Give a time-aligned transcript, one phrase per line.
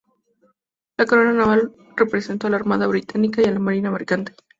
[0.97, 4.33] La corona naval representó a la Armada Británica y a la marina mercante.